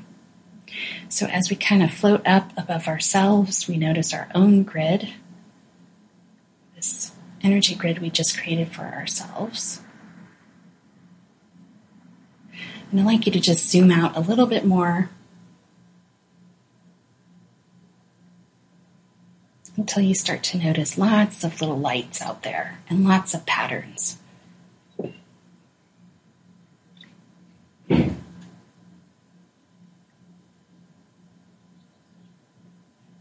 [1.09, 5.09] So as we kind of float up above ourselves, we notice our own grid,
[6.81, 7.13] this
[7.43, 9.83] energy grid we just created for ourselves.
[12.91, 15.11] And I'd like you to just zoom out a little bit more
[19.77, 24.17] until you start to notice lots of little lights out there and lots of patterns.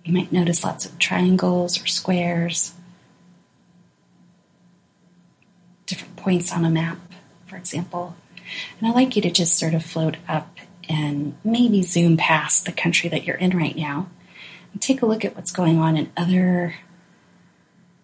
[0.05, 2.73] You might notice lots of triangles or squares,
[5.89, 6.99] different points on a map,
[7.47, 8.15] for example.
[8.79, 10.57] And I'd like you to just sort of float up
[10.87, 14.09] and maybe zoom past the country that you're in right now
[14.73, 16.75] and take a look at what's going on in other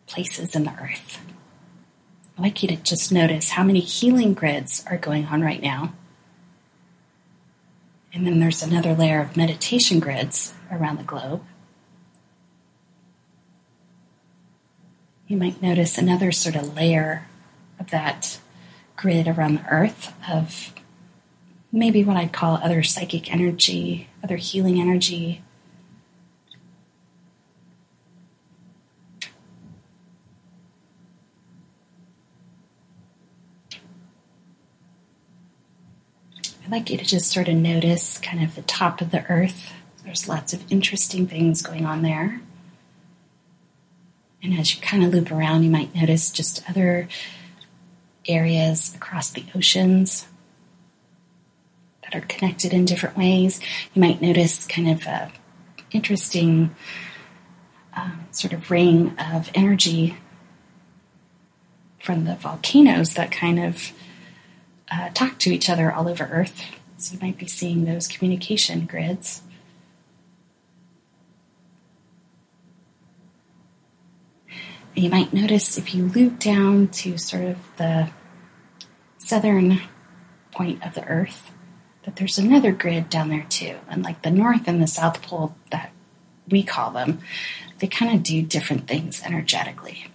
[0.07, 1.19] places in the earth.
[2.37, 5.93] I'd like you to just notice how many healing grids are going on right now.
[8.13, 11.43] And then there's another layer of meditation grids around the globe.
[15.27, 17.27] You might notice another sort of layer
[17.79, 18.39] of that
[18.95, 20.73] grid around the earth of
[21.71, 25.41] maybe what I'd call other psychic energy, other healing energy.
[36.63, 39.71] I'd like you to just sort of notice kind of the top of the earth.
[40.03, 42.41] There's lots of interesting things going on there.
[44.41, 47.07] And as you kind of loop around, you might notice just other
[48.27, 50.27] areas across the oceans
[52.03, 53.59] that are connected in different ways.
[53.93, 55.31] You might notice kind of a
[55.91, 56.75] interesting
[57.93, 60.17] um, sort of ring of energy
[62.03, 63.91] from the volcanoes that kind of
[64.91, 66.61] uh, talk to each other all over Earth.
[66.97, 69.41] So you might be seeing those communication grids.
[74.95, 78.09] You might notice if you loop down to sort of the
[79.17, 79.81] southern
[80.51, 81.51] point of the Earth,
[82.03, 83.77] that there's another grid down there too.
[83.89, 85.91] And like the North and the South Pole that
[86.49, 87.19] we call them,
[87.79, 90.07] they kind of do different things energetically.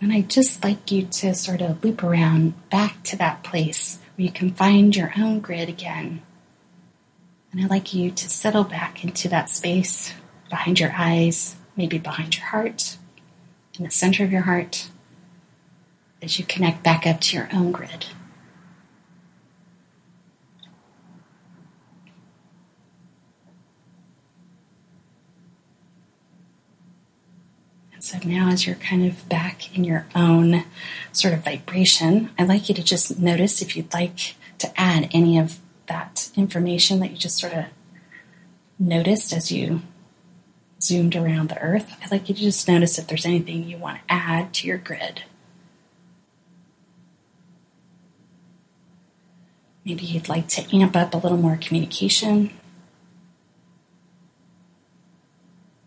[0.00, 4.26] And I'd just like you to sort of loop around back to that place where
[4.26, 6.20] you can find your own grid again
[7.54, 10.12] and I'd like you to settle back into that space
[10.50, 12.96] behind your eyes, maybe behind your heart,
[13.78, 14.88] in the center of your heart,
[16.20, 18.06] as you connect back up to your own grid.
[27.92, 30.64] And so now, as you're kind of back in your own
[31.12, 35.38] sort of vibration, I'd like you to just notice if you'd like to add any
[35.38, 37.64] of that information that you just sort of
[38.78, 39.82] noticed as you
[40.80, 43.98] zoomed around the earth, I'd like you to just notice if there's anything you want
[43.98, 45.22] to add to your grid.
[49.84, 52.50] Maybe you'd like to amp up a little more communication,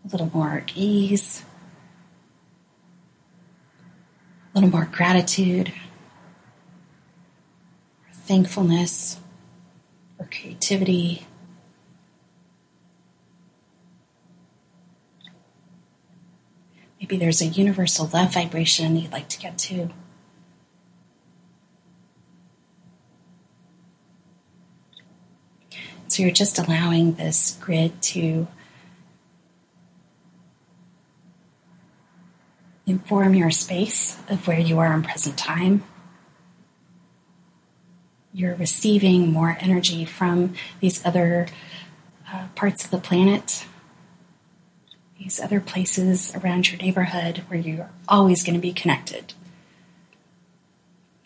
[0.04, 1.44] a little more ease,
[4.54, 5.72] a little more gratitude,
[8.12, 9.18] thankfulness
[10.30, 11.26] creativity.
[17.00, 19.90] Maybe there's a universal love vibration you'd like to get to.
[26.08, 28.48] So you're just allowing this grid to
[32.86, 35.84] inform your space of where you are in present time
[38.32, 41.46] you're receiving more energy from these other
[42.32, 43.64] uh, parts of the planet,
[45.18, 49.34] these other places around your neighborhood where you're always going to be connected.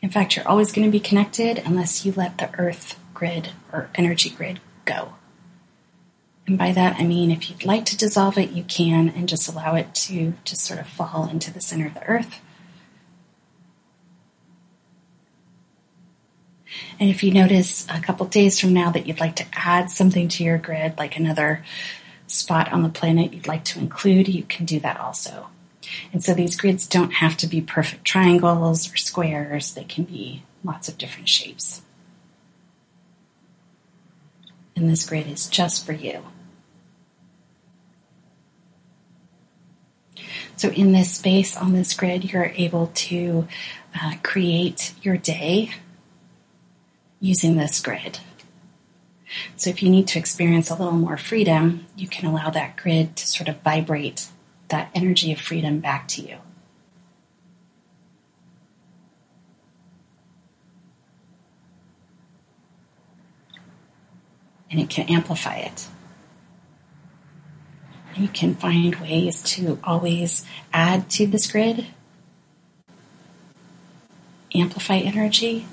[0.00, 3.88] In fact, you're always going to be connected unless you let the earth grid or
[3.94, 5.14] energy grid go.
[6.46, 9.48] And by that, I mean if you'd like to dissolve it, you can, and just
[9.48, 12.40] allow it to just sort of fall into the center of the earth
[17.00, 20.28] And if you notice a couple days from now that you'd like to add something
[20.28, 21.64] to your grid, like another
[22.26, 25.48] spot on the planet you'd like to include, you can do that also.
[26.12, 30.44] And so these grids don't have to be perfect triangles or squares, they can be
[30.64, 31.82] lots of different shapes.
[34.74, 36.22] And this grid is just for you.
[40.56, 43.48] So, in this space on this grid, you're able to
[44.00, 45.70] uh, create your day
[47.22, 48.18] using this grid.
[49.56, 53.16] So if you need to experience a little more freedom, you can allow that grid
[53.16, 54.26] to sort of vibrate
[54.68, 56.38] that energy of freedom back to you.
[64.70, 65.86] And it can amplify it.
[68.16, 71.86] You can find ways to always add to this grid,
[74.54, 75.66] amplify energy,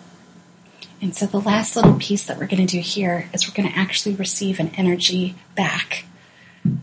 [1.02, 3.72] and so the last little piece that we're going to do here is we're going
[3.72, 6.06] to actually receive an energy back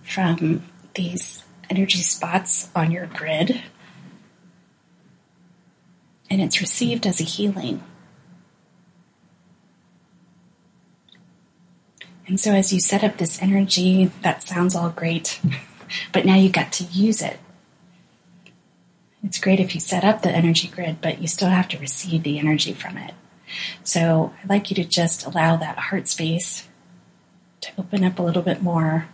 [0.02, 0.64] from
[0.94, 3.62] these energy spots on your grid.
[6.30, 7.82] And it's received as a healing.
[12.26, 15.40] And so as you set up this energy, that sounds all great,
[16.12, 17.38] but now you got to use it.
[19.22, 22.22] It's great if you set up the energy grid, but you still have to receive
[22.22, 23.14] the energy from it.
[23.84, 26.68] So I'd like you to just allow that heart space
[27.62, 29.08] to open up a little bit more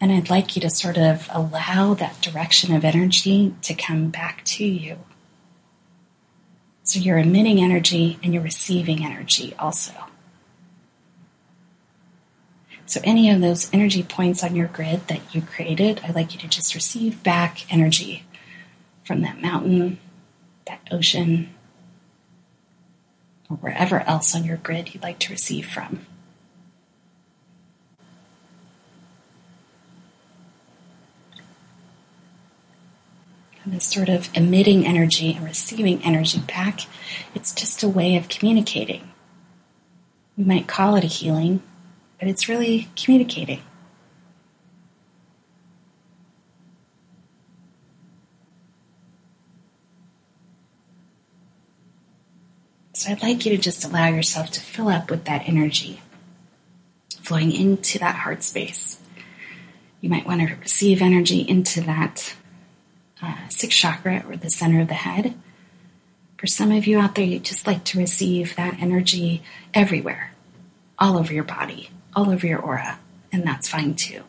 [0.00, 4.44] And I'd like you to sort of allow that direction of energy to come back
[4.44, 4.98] to you.
[6.82, 9.92] So you're emitting energy and you're receiving energy also.
[12.86, 16.40] So, any of those energy points on your grid that you created, I'd like you
[16.40, 18.24] to just receive back energy
[19.04, 19.98] from that mountain,
[20.66, 21.53] that ocean,
[23.50, 26.06] or wherever else on your grid you'd like to receive from.
[33.64, 36.80] And this sort of emitting energy and receiving energy back,
[37.34, 39.10] it's just a way of communicating.
[40.36, 41.62] We might call it a healing,
[42.18, 43.62] but it's really communicating.
[53.04, 56.00] So I'd like you to just allow yourself to fill up with that energy
[57.20, 58.98] flowing into that heart space.
[60.00, 62.34] You might want to receive energy into that
[63.20, 65.34] uh, sixth chakra or the center of the head.
[66.38, 69.42] For some of you out there, you just like to receive that energy
[69.74, 70.32] everywhere,
[70.98, 72.98] all over your body all over your aura,
[73.32, 74.14] and that's fine too.
[74.14, 74.22] You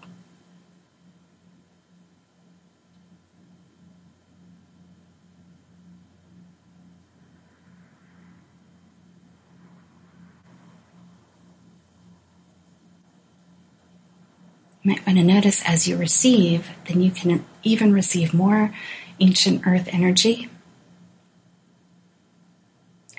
[14.85, 18.73] might want to notice as you receive, then you can even receive more
[19.19, 20.49] ancient earth energy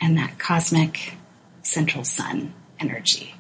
[0.01, 1.15] and that cosmic
[1.63, 3.35] central sun energy.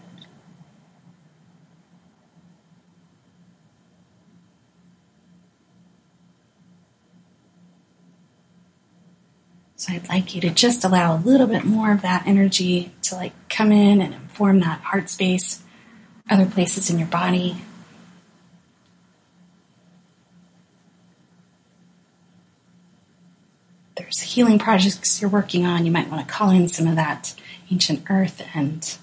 [9.79, 13.15] So I'd like you to just allow a little bit more of that energy to
[13.15, 15.63] like come in and inform that heart space,
[16.29, 17.57] other places in your body.
[24.07, 25.85] There's healing projects you're working on.
[25.85, 27.35] You might want to call in some of that
[27.73, 28.97] ancient earth and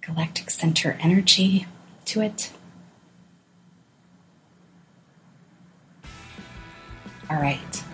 [0.00, 1.68] galactic center energy
[2.06, 2.50] to it.
[7.30, 7.84] All right.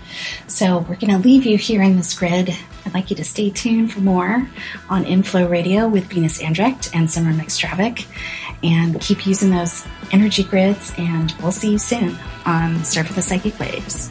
[0.46, 2.57] So we're going to leave you here in this grid.
[2.86, 4.49] I'd like you to stay tuned for more
[4.88, 8.07] on Inflow Radio with Venus Andrecht and Summer McStravick.
[8.62, 13.22] And keep using those energy grids, and we'll see you soon on Surf of the
[13.22, 14.11] Psychic Waves.